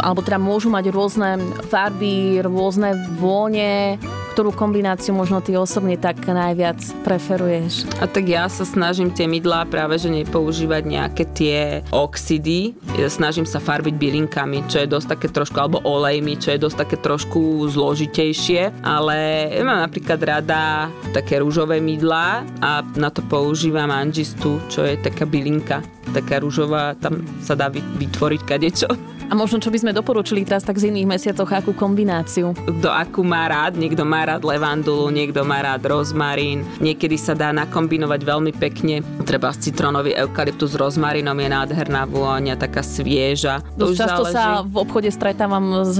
[0.00, 3.96] alebo teda môžu mať rôzne farby, rôzne vône,
[4.34, 7.86] ktorú kombináciu možno ty osobne tak najviac preferuješ?
[8.02, 11.58] A tak ja sa snažím tie mydlá práve, že nepoužívať nejaké tie
[11.94, 12.74] oxidy.
[13.06, 16.96] Snažím sa farbiť bylinkami, čo je dosť také trošku, alebo olejmi, čo je dosť také
[16.98, 24.58] trošku zložitejšie, ale ja mám napríklad rada také rúžové mydlá a na to používam angistu,
[24.66, 25.78] čo je taká bylinka,
[26.12, 28.88] taká rúžová, tam sa dá vytvoriť kadečo.
[29.30, 32.52] A možno, čo by sme doporučili teraz tak z iných mesiacoch, akú kombináciu?
[32.52, 36.60] Kto akú má rád, niekto má rád levandulu, niekto má rád rozmarín.
[36.76, 39.00] Niekedy sa dá nakombinovať veľmi pekne.
[39.24, 43.64] Treba citronový eukalyptus s rozmarínom je nádherná vôňa, taká svieža.
[43.72, 44.36] Dosť často záleží.
[44.36, 45.96] sa v obchode stretávam s,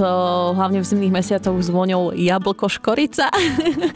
[0.52, 3.32] hlavne v zimných mesiacoch s vôňou jablko škorica,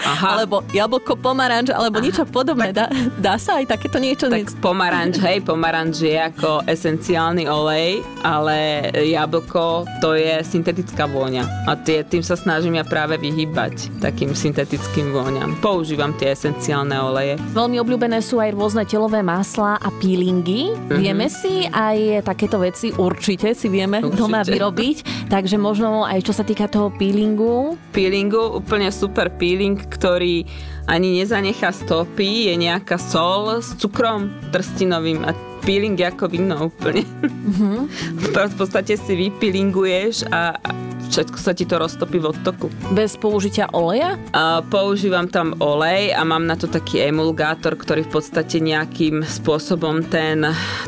[0.09, 0.29] Aha.
[0.41, 2.05] alebo jablko pomaranč, alebo Aha.
[2.09, 2.73] niečo podobné.
[2.73, 2.89] Dá,
[3.21, 4.33] dá sa aj takéto niečo?
[4.33, 11.45] Tak pomaranč, hej, pomaranč je ako esenciálny olej, ale ja jablko, to je syntetická vôňa.
[11.67, 15.59] A tie, tým sa snažím ja práve vyhybať takým syntetickým vôňam.
[15.61, 17.37] Používam tie esenciálne oleje.
[17.53, 20.73] Veľmi obľúbené sú aj rôzne telové masla a peelingy.
[20.73, 20.97] Mm-hmm.
[20.97, 24.17] Vieme si aj takéto veci určite si vieme určite.
[24.17, 25.29] doma vyrobiť.
[25.29, 27.77] Takže možno aj čo sa týka toho peelingu.
[27.93, 30.47] Peelingu, úplne super peeling, ktorý
[30.89, 37.05] ani nezanechá stopy, je nejaká sol s cukrom trstinovým a peeling ako víno úplne.
[37.05, 37.79] Mm-hmm.
[38.33, 40.57] v podstate si vypeelinguješ a
[41.09, 42.73] všetko sa ti to roztopí v odtoku.
[42.97, 44.17] Bez použitia oleja?
[44.33, 50.05] A používam tam olej a mám na to taký emulgátor, ktorý v podstate nejakým spôsobom
[50.09, 50.45] ten,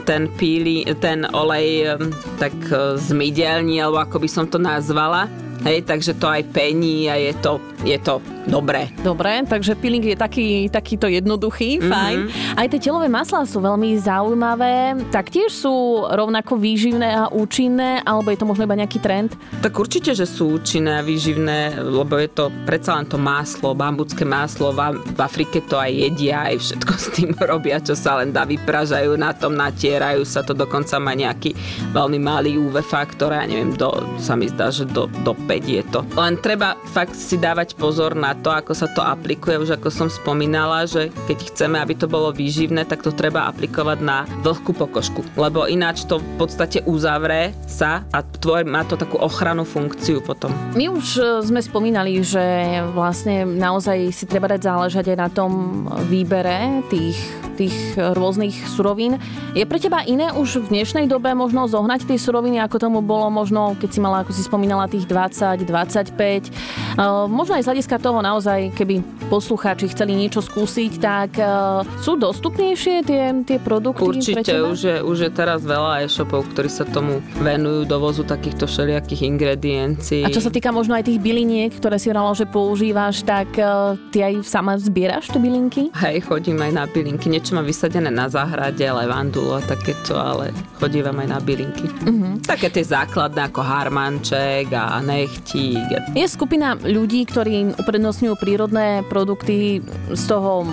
[0.08, 1.96] ten, píli, ten olej
[2.40, 5.28] tak e, zmidelní, alebo ako by som to nazvala
[5.60, 8.88] Hej, takže to aj pení a je to, je to dobré.
[9.04, 11.90] Dobre, takže peeling je taký, takýto jednoduchý, mm-hmm.
[11.92, 12.18] fajn.
[12.56, 18.40] Aj tie telové maslá sú veľmi zaujímavé, taktiež sú rovnako výživné a účinné, alebo je
[18.40, 19.36] to možno iba nejaký trend?
[19.60, 24.24] Tak určite, že sú účinné a výživné, lebo je to predsa len to maslo, bambucké
[24.24, 28.32] maslo, v, v Afrike to aj jedia, aj všetko s tým robia, čo sa len
[28.32, 31.52] dá, vypražajú na tom, natierajú sa to, dokonca má nejaký
[31.92, 36.06] veľmi malý UV faktor, ja neviem, do, sa mi zdá, že do, do je to.
[36.14, 40.06] Len treba fakt si dávať pozor na to, ako sa to aplikuje, už ako som
[40.06, 45.26] spomínala, že keď chceme, aby to bolo výživné, tak to treba aplikovať na vlhkú pokožku,
[45.34, 50.52] lebo ináč to v podstate uzavre sa a tvoj, má to takú ochranu funkciu potom.
[50.76, 55.52] My už e, sme spomínali, že vlastne naozaj si treba dať záležať aj na tom
[56.06, 57.18] výbere tých
[57.60, 59.20] tých rôznych surovín.
[59.52, 63.28] Je pre teba iné už v dnešnej dobe možno zohnať tie suroviny, ako tomu bolo
[63.28, 67.00] možno, keď si mala, ako si spomínala, tých 20, 25.
[67.33, 69.00] Možno aj z hľadiska toho naozaj, keby
[69.33, 71.31] poslucháči chceli niečo skúsiť, tak
[72.03, 76.85] sú dostupnejšie tie, tie produkty Určite, už je, už je teraz veľa e-shopov, ktorí sa
[76.85, 80.26] tomu venujú dovozu takýchto všelijakých ingrediencií.
[80.26, 83.48] A čo sa týka možno aj tých byliniek, ktoré si vrala, že používaš, tak
[84.11, 85.94] ty aj sama zbieraš tie bylinky?
[85.94, 87.31] Hej, chodím aj na bylinky.
[87.31, 90.50] Niečo má vysadené na záhrade, levandulu a takéto, ale
[90.83, 91.87] chodím aj na bylinky.
[91.87, 92.35] Uh-huh.
[92.42, 94.98] Také tie základné ako harmanček a
[95.30, 96.14] nechtík.
[96.14, 100.66] Je skupina ľudí, ktorí uprednostňujú prírodné produkty z toho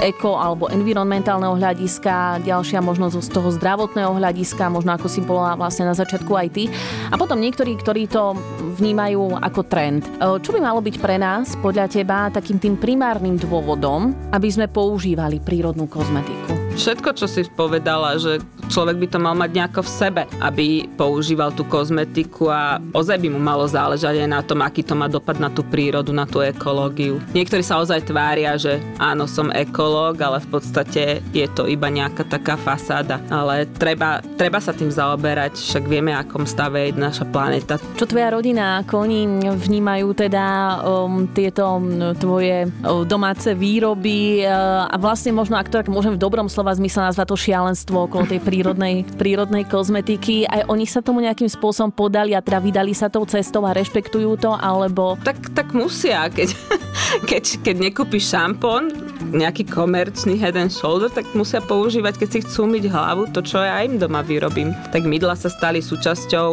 [0.00, 5.88] eko alebo environmentálneho hľadiska, ďalšia možno z toho zdravotného hľadiska, možno ako si bola vlastne
[5.88, 6.64] na začiatku aj ty.
[7.10, 8.36] A potom niektorí, ktorí to
[8.78, 10.06] vnímajú ako trend.
[10.18, 15.42] Čo by malo byť pre nás, podľa teba, takým tým primárnym dôvodom, aby sme používali
[15.42, 16.61] prírodnú kozmetiku?
[16.72, 18.40] Všetko, čo si povedala, že
[18.72, 23.28] človek by to mal mať nejako v sebe, aby používal tú kozmetiku a ozaj by
[23.28, 26.40] mu malo záležať aj na tom, aký to má dopad na tú prírodu, na tú
[26.40, 27.20] ekológiu.
[27.36, 32.24] Niektorí sa ozaj tvária, že áno, som ekológ, ale v podstate je to iba nejaká
[32.24, 33.20] taká fasáda.
[33.28, 37.76] Ale treba, treba sa tým zaoberať, však vieme, akom stave je naša planéta.
[38.00, 40.44] Čo tvoja rodina, ako oni vnímajú teda
[40.80, 46.16] um, tieto um, tvoje um, domáce výroby uh, a vlastne možno, ak to tak môžem
[46.16, 51.02] v dobrom slova zmysle nazvať to šialenstvo okolo tej prírodnej, prírodnej kozmetiky, aj oni sa
[51.02, 55.18] tomu nejakým spôsobom podali a teda vydali sa tou cestou a rešpektujú to, alebo...
[55.26, 56.54] Tak, tak musia, keď,
[57.34, 58.94] keď, keď nekúpiš šampón,
[59.32, 63.64] nejaký komerčný head and shoulder, tak musia používať, keď si chcú myť hlavu, to, čo
[63.64, 64.76] ja im doma vyrobím.
[64.92, 66.52] Tak mydla sa stali súčasťou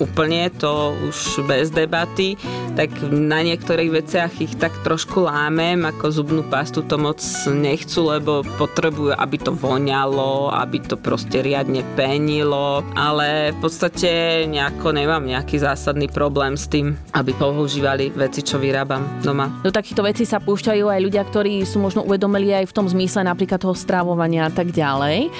[0.00, 2.40] úplne, to už bez debaty,
[2.74, 8.42] tak na niektorých veciach ich tak trošku lámem, ako zubnú pastu to moc nechcú, lebo
[8.56, 15.60] potrebujú, aby to voňalo, aby to proste riadne penilo, ale v podstate nejako nemám nejaký
[15.60, 19.50] zásadný problém s tým, aby používali veci, čo vyrábam doma.
[19.62, 23.26] Do takýchto vecí sa púšťajú aj ľudia, ktorí sú možno uvedomili aj v tom zmysle
[23.26, 25.34] napríklad toho stravovania a tak ďalej.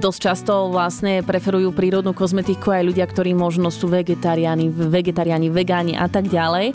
[0.00, 6.08] Dosť často vlastne preferujú prírodnú kozmetiku aj ľudia, ktorí možno sú vegetariáni, vegetariáni, vegáni a
[6.08, 6.72] tak ďalej.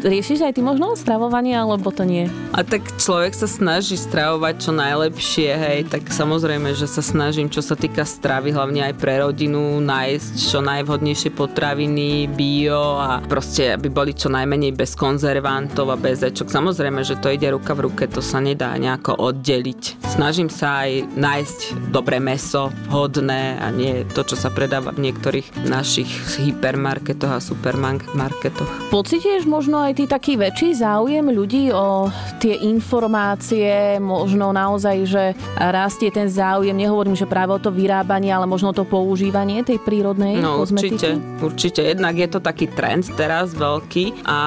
[0.00, 2.32] Riešiš aj ty možno stravovanie, alebo to nie?
[2.56, 7.60] A tak človek sa snaží stravovať čo najlepšie, hej, tak samozrejme, že sa snažím, čo
[7.60, 13.92] sa týka stravy, hlavne aj pre rodinu, nájsť čo najvhodnejšie potraviny, bio a proste, aby
[13.92, 16.48] boli čo najmenej bez konzervantov a bez ečok.
[16.48, 20.06] Samozrejme, že to ide ruka v ruke, to sa nedá nejako oddeliť.
[20.06, 21.58] Snažím sa aj nájsť
[21.90, 26.06] dobré meso, hodné a nie to, čo sa predáva v niektorých našich
[26.38, 28.94] hypermarketoch a supermarketoch.
[28.94, 32.06] Pocitieš možno aj ty taký väčší záujem ľudí o
[32.38, 35.24] tie informácie, možno naozaj, že
[35.58, 40.38] rastie ten záujem, nehovorím, že práve o to vyrábanie, ale možno to používanie tej prírodnej
[40.38, 40.94] no, kozmetiky?
[40.94, 41.10] určite,
[41.42, 41.80] určite.
[41.82, 44.38] Jednak je to taký trend teraz veľký a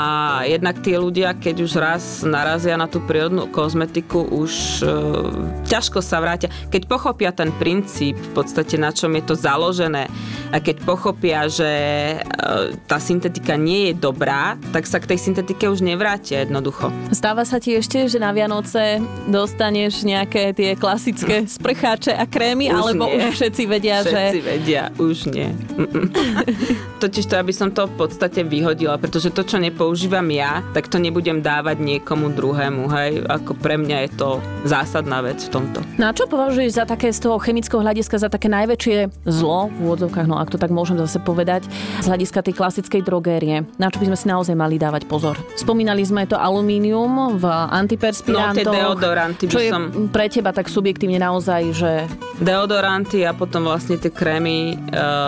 [0.47, 4.87] jednak tí ľudia, keď už raz narazia na tú prírodnú kozmetiku, už e,
[5.69, 6.51] ťažko sa vrátia.
[6.67, 10.11] Keď pochopia ten princíp, v podstate na čom je to založené
[10.51, 12.17] a keď pochopia, že e,
[12.85, 16.89] tá syntetika nie je dobrá, tak sa k tej syntetike už nevrátia jednoducho.
[17.13, 18.99] Stáva sa ti ešte, že na Vianoce
[19.29, 23.17] dostaneš nejaké tie klasické sprcháče a krémy, už alebo nie.
[23.17, 24.21] už všetci vedia, všetci že...
[24.21, 25.49] Všetci vedia, už nie.
[27.03, 30.97] Totiž to, aby som to v podstate vyhodila, pretože to, čo nepoužívam ja, tak to
[30.97, 33.25] nebudem dávať niekomu druhému, hej.
[33.27, 34.29] Ako pre mňa je to
[34.65, 35.79] zásadná vec v tomto.
[35.99, 40.27] Na čo považuješ za také z toho chemického hľadiska za také najväčšie zlo v úvodzovkách,
[40.29, 41.65] no ak to tak môžem zase povedať,
[42.01, 43.65] z hľadiska tej klasickej drogérie?
[43.77, 45.37] Na čo by sme si naozaj mali dávať pozor?
[45.55, 48.69] Spomínali sme to alumínium v antiperspirantoch.
[48.69, 49.83] No, deodoranty čo by je som...
[50.09, 51.91] pre teba tak subjektívne naozaj, že...
[52.41, 54.75] Deodoranty a potom vlastne tie krémy e,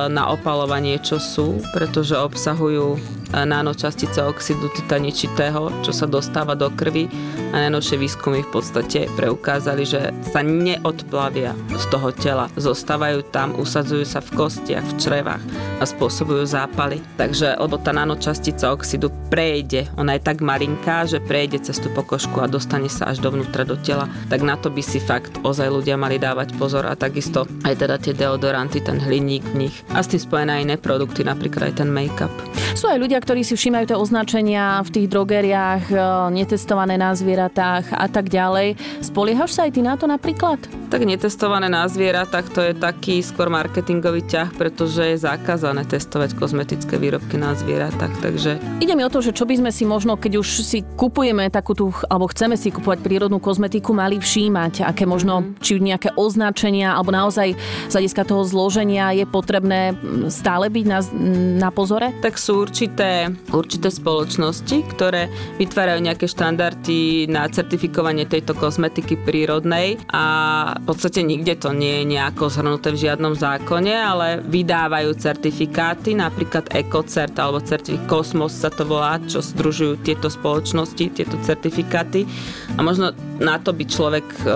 [0.09, 2.97] na opalovanie, čo sú, pretože obsahujú
[3.33, 7.09] nanočastice oxidu titaničitého, čo sa dostáva do krvi
[7.55, 12.51] a najnovšie výskumy v podstate preukázali, že sa neodplavia z toho tela.
[12.59, 15.43] Zostávajú tam, usadzujú sa v kostiach, v črevách
[15.79, 16.99] a spôsobujú zápaly.
[17.15, 22.43] Takže, lebo tá nanočastica oxidu prejde, ona je tak malinká, že prejde cez tú pokožku
[22.43, 25.95] a dostane sa až dovnútra do tela, tak na to by si fakt ozaj ľudia
[25.95, 30.11] mali dávať pozor a takisto aj teda tie deodoranty, ten hliník v nich a s
[30.11, 32.31] tým spojené aj iné produkty, napríklad aj ten make-up.
[32.75, 35.95] Sú aj ľudia, ktorí si všímajú tie označenia v tých drogeriách, e,
[36.33, 38.77] netestované na zvieratách a tak ďalej.
[39.01, 40.59] Spoliehaš sa aj ty na to napríklad?
[40.91, 46.95] Tak netestované na zvieratách to je taký skôr marketingový ťah, pretože je zakázané testovať kozmetické
[46.99, 48.13] výrobky na zvieratách.
[48.21, 48.57] Takže...
[48.81, 51.77] Ide mi o to, že čo by sme si možno, keď už si kupujeme takú
[51.77, 55.61] tú, alebo chceme si kupovať prírodnú kozmetiku, mali všímať, aké možno, mm.
[55.61, 57.53] či nejaké označenia, alebo naozaj
[57.89, 59.93] z hľadiska toho zloženia je potrebné
[60.31, 60.99] stále byť na,
[61.67, 62.11] na pozore?
[62.21, 63.04] Tak sú určité,
[63.51, 65.27] určité spoločnosti, ktoré
[65.61, 70.25] vytvárajú nejaké štandardy na certifikovanie tejto kozmetiky prírodnej a
[70.79, 76.71] v podstate nikde to nie je nejako zhrnuté v žiadnom zákone, ale vydávajú certifikáty, napríklad
[76.73, 82.23] EcoCert alebo certifikát Kosmos sa to volá, čo združujú tieto spoločnosti, tieto certifikáty.
[82.77, 84.49] A možno na to by človek e,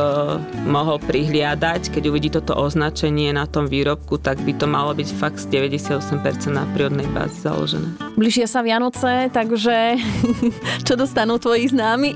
[0.68, 5.40] mohol prihliadať, keď uvidí toto označenie na tom výrobku, tak by to malo byť fakt
[5.40, 7.92] z 98% na prírodnej báze založené.
[8.16, 10.00] Bližšia sa Vianoce, takže
[10.88, 12.16] čo dostanú tvoji známi?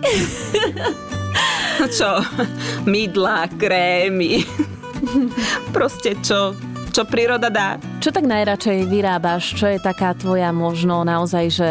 [1.97, 2.09] čo?
[2.87, 4.43] Mydla, krémy.
[5.75, 6.55] Proste čo,
[6.95, 7.92] čo príroda dá.
[8.03, 9.55] Čo tak najradšej vyrábaš?
[9.55, 11.69] Čo je taká tvoja možno naozaj, že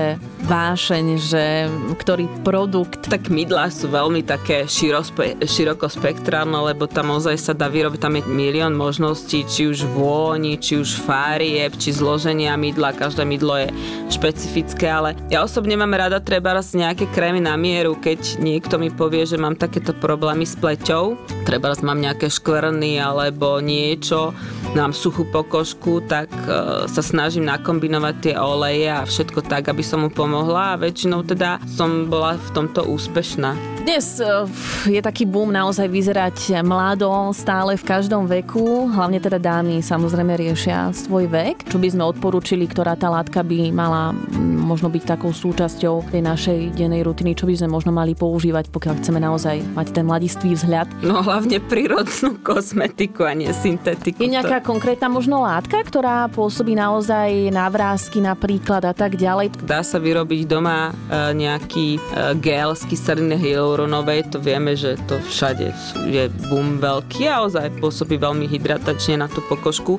[0.49, 1.69] vášeň, že
[2.01, 3.05] ktorý produkt?
[3.05, 8.25] Tak mydlá sú veľmi také širospe, širokospektrálne, lebo tam ozaj sa dá vyrobiť, tam je
[8.25, 13.69] milión možností, či už vôni, či už fárieb, či zloženia mydla, každé mydlo je
[14.09, 18.89] špecifické, ale ja osobne mám rada treba raz nejaké krémy na mieru, keď niekto mi
[18.89, 21.13] povie, že mám takéto problémy s pleťou,
[21.45, 24.33] treba raz mám nejaké škvrny alebo niečo,
[24.73, 30.05] mám suchú pokožku, tak uh, sa snažím nakombinovať tie oleje a všetko tak, aby som
[30.05, 33.72] mu pomohla a väčšinou teda som bola v tomto úspešná.
[33.83, 34.47] Dnes eh,
[34.89, 40.91] je taký boom naozaj vyzerať mlado, stále v každom veku, hlavne teda dámy samozrejme riešia
[40.95, 41.69] svoj vek.
[41.71, 46.23] Čo by sme odporúčili, ktorá tá látka by mala mm, možno byť takou súčasťou tej
[46.23, 50.57] našej dennej rutiny, čo by sme možno mali používať, pokiaľ chceme naozaj mať ten mladistvý
[50.59, 50.89] vzhľad?
[51.05, 54.23] No hlavne prírodnú kozmetiku a nie syntetiku.
[54.23, 59.53] Je nejaká konkrétna možno látka, ktorá pôsobí naozaj na vrázky napríklad a tak ďalej?
[59.67, 62.01] Dá sa vyrobiť robiť doma e, nejaký e,
[62.41, 63.37] gel z kyseliny
[63.73, 65.73] hyaluronovej, to vieme, že to všade
[66.05, 69.97] je boom veľký a ozaj pôsobí veľmi hydratačne na tú pokožku.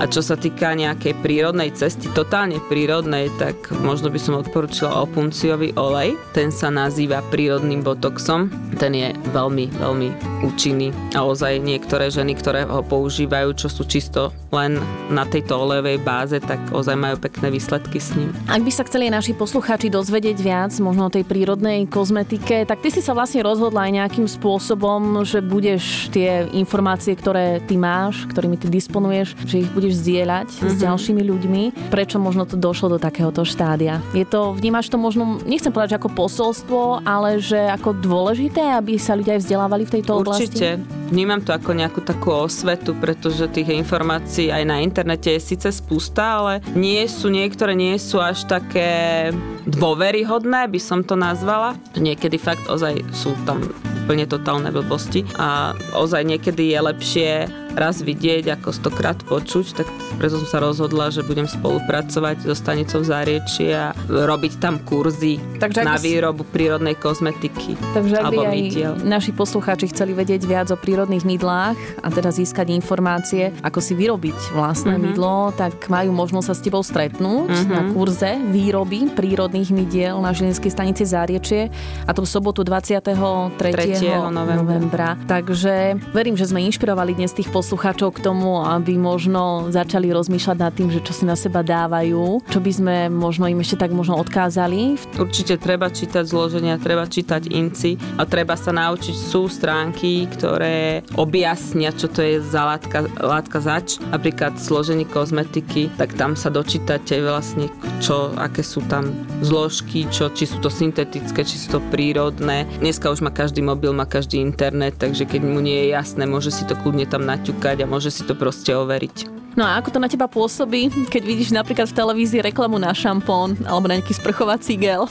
[0.00, 5.76] A čo sa týka nejakej prírodnej cesty, totálne prírodnej, tak možno by som odporúčila opunciový
[5.76, 6.16] olej.
[6.32, 8.48] Ten sa nazýva prírodným botoxom.
[8.80, 10.08] Ten je veľmi, veľmi
[10.48, 10.88] účinný.
[11.12, 14.80] A ozaj niektoré ženy, ktoré ho používajú, čo sú čisto len
[15.12, 18.32] na tejto olejovej báze, tak ozaj majú pekné výsledky s ním.
[18.48, 22.88] Ak by sa chceli naši poslucháči dozvedieť viac možno o tej prírodnej kozmetike, tak ty
[22.88, 28.54] si sa vlastne rozhodla aj nejakým spôsobom, že budeš tie informácie, ktoré ty máš, ktorými
[28.54, 30.70] ty disponuješ, že ich budeš zdieľať mm-hmm.
[30.70, 30.82] s mhm.
[30.86, 31.62] ďalšími ľuďmi.
[31.90, 33.98] Prečo možno to došlo do takéhoto štádia?
[34.14, 38.94] Je to, vnímaš to možno, nechcem povedať, že ako posolstvo, ale že ako dôležité, aby
[38.94, 40.46] sa ľudia aj vzdelávali v tejto oblasti?
[40.54, 41.02] Určite.
[41.12, 46.40] Vnímam to ako nejakú takú osvetu, pretože tých informácií aj na internete je síce spústa,
[46.40, 49.28] ale nie sú, niektoré nie sú až také
[49.68, 51.76] dôveryhodné, by som to nazvala.
[51.94, 53.62] Niekedy fakt ozaj sú tam
[54.04, 57.30] úplne totálne blbosti a ozaj niekedy je lepšie
[57.76, 59.86] raz vidieť, ako stokrát počuť, tak
[60.20, 65.82] preto som sa rozhodla, že budem spolupracovať so stanicou Záriečie a robiť tam kurzy Takže
[65.82, 67.74] na výrobu prírodnej kozmetiky.
[67.96, 68.92] Takže ak by aj mydiel.
[69.02, 74.54] naši poslucháči chceli vedieť viac o prírodných mydlách a teda získať informácie, ako si vyrobiť
[74.54, 75.12] vlastné mm-hmm.
[75.16, 77.72] mydlo, tak majú možnosť sa s tebou stretnúť mm-hmm.
[77.72, 81.72] na kurze výroby prírodných mydiel na Žilinskej stanici Záriečie
[82.06, 83.16] a to v sobotu 23.
[83.56, 84.30] 3.
[84.30, 84.56] novembra.
[84.60, 85.08] novembra.
[85.26, 90.72] Takže verím, že sme inšpirovali dnes tých poslucháčov k tomu, aby možno začali rozmýšľať nad
[90.74, 94.18] tým, že čo si na seba dávajú, čo by sme možno im ešte tak možno
[94.20, 94.98] odkázali.
[95.16, 101.94] Určite treba čítať zloženia, treba čítať inci a treba sa naučiť sú stránky, ktoré objasnia,
[101.94, 104.02] čo to je za látka, látka zač.
[104.10, 107.70] Napríklad zloženie kozmetiky, tak tam sa dočítate vlastne,
[108.02, 109.08] čo, aké sú tam
[109.40, 112.68] zložky, čo, či sú to syntetické, či sú to prírodné.
[112.82, 116.50] Dneska už má každý mobil, má každý internet, takže keď mu nie je jasné, môže
[116.50, 119.41] si to kľudne tam naťuť naťukať a môže si to proste overiť.
[119.52, 123.52] No a ako to na teba pôsobí, keď vidíš napríklad v televízii reklamu na šampón
[123.68, 125.04] alebo na nejaký sprchovací gel?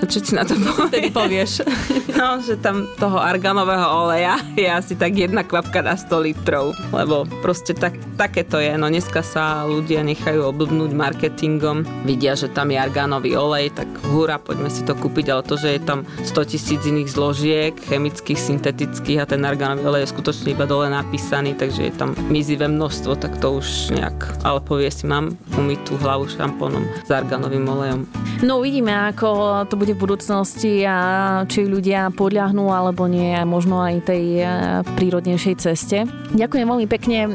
[0.00, 1.12] A čo ti na to povie?
[1.12, 1.52] povieš?
[2.12, 7.26] No, že tam toho arganového oleja je asi tak jedna kvapka na 100 litrov, lebo
[7.42, 8.78] proste tak, také to je.
[8.78, 14.38] No dneska sa ľudia nechajú oblbnúť marketingom, vidia, že tam je arganový olej, tak hurá,
[14.38, 19.18] poďme si to kúpiť, ale to, že je tam 100 tisíc iných zložiek, chemických, syntetických
[19.18, 23.41] a ten arganový olej je skutočne iba dole napísaný, takže je tam mizivé množstvo, tak
[23.42, 28.06] to už nejak, ale povie si, mám umyť tú hlavu šampónom s arganovým olejom.
[28.46, 34.06] No uvidíme, ako to bude v budúcnosti a či ľudia podľahnú alebo nie, možno aj
[34.06, 34.46] tej e,
[34.94, 36.06] prírodnejšej ceste.
[36.38, 37.30] Ďakujem veľmi pekne e,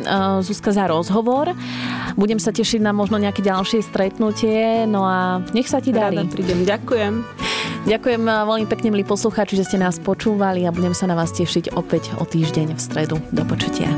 [0.48, 1.52] Zuzka za rozhovor.
[2.16, 6.24] Budem sa tešiť na možno nejaké ďalšie stretnutie, no a nech sa ti darí.
[6.24, 6.64] Rada prídem.
[6.64, 7.14] Ďakujem.
[7.84, 11.36] Ďakujem e, veľmi pekne, milí poslucháči, že ste nás počúvali a budem sa na vás
[11.36, 13.20] tešiť opäť o týždeň v stredu.
[13.36, 13.92] Do počutia.